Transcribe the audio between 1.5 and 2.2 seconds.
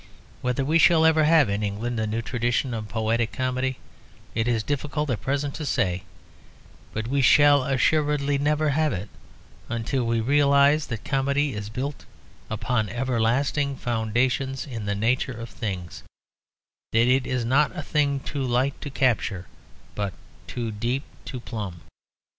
England a